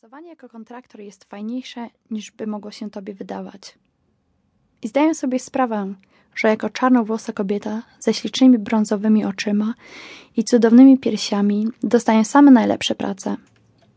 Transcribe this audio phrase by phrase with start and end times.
[0.00, 3.78] Pracowanie jako kontraktor jest fajniejsze niż by mogło się tobie wydawać.
[4.82, 5.94] I zdaję sobie sprawę,
[6.34, 9.74] że jako czarnowłosa kobieta ze ślicznymi brązowymi oczyma
[10.36, 13.36] i cudownymi piersiami dostaję same najlepsze prace.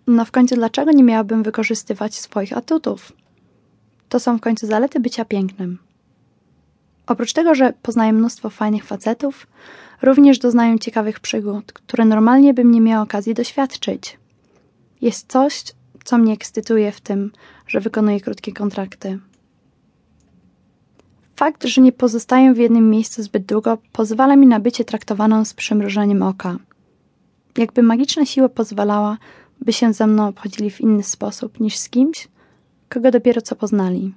[0.08, 3.12] No w końcu dlaczego nie miałabym wykorzystywać swoich atutów?
[4.10, 5.78] To są w końcu zalety bycia pięknym.
[7.08, 9.48] Oprócz tego, że poznaję mnóstwo fajnych facetów,
[10.02, 14.18] również doznaję ciekawych przygód, które normalnie bym nie miała okazji doświadczyć.
[15.02, 15.64] Jest coś,
[16.04, 17.32] co mnie ekscytuje w tym,
[17.68, 19.20] że wykonuję krótkie kontrakty.
[21.36, 25.54] Fakt, że nie pozostaję w jednym miejscu zbyt długo, pozwala mi na bycie traktowaną z
[25.54, 26.58] przymrużeniem oka.
[27.58, 29.18] Jakby magiczna siła pozwalała,
[29.62, 32.28] by się ze mną obchodzili w inny sposób niż z kimś,
[32.90, 34.14] kogo dopiero co poznali.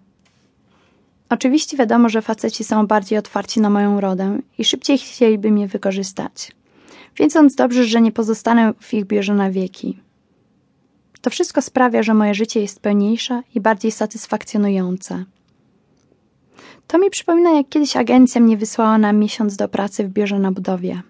[1.29, 6.53] Oczywiście wiadomo, że faceci są bardziej otwarci na moją urodę i szybciej chcieliby mnie wykorzystać.
[7.17, 9.99] Wiedząc dobrze, że nie pozostanę w ich biurze na wieki.
[11.25, 15.25] To wszystko sprawia, że moje życie jest pełniejsze i bardziej satysfakcjonujące.
[16.87, 20.53] To mi przypomina, jak kiedyś agencja mnie wysłała na miesiąc do pracy w biurze na
[20.53, 21.03] budowie.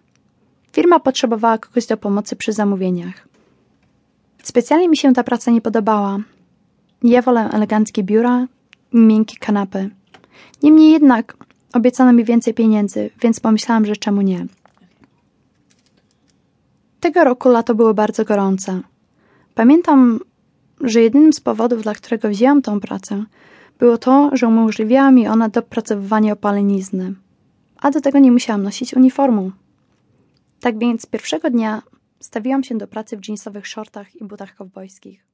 [0.73, 3.29] Firma potrzebowała kogoś do pomocy przy zamówieniach.
[4.43, 6.19] Specjalnie mi się ta praca nie podobała.
[7.03, 8.47] Ja wolę eleganckie biura
[8.93, 9.91] i miękkie kanapy.
[10.63, 11.37] Niemniej jednak
[11.73, 14.47] obiecano mi więcej pieniędzy, więc pomyślałam, że czemu nie.
[17.01, 18.81] Tego roku lato było bardzo gorące.
[19.55, 20.21] Pamiętam,
[20.81, 23.25] że jedynym z powodów, dla którego wzięłam tą pracę,
[23.79, 27.15] było to, że umożliwiała mi ona dopracowywanie opalenizny,
[27.81, 29.53] a do tego nie musiałam nosić uniformu.
[30.61, 31.83] Tak więc pierwszego dnia
[32.21, 35.34] stawiłam się do pracy w dżinsowych shortach i butach kowbojskich.